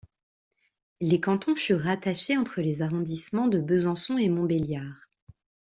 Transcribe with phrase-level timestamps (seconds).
[0.99, 5.07] Les cantons furent rattachés entre les arrondissements de Besançon et Montbéliard.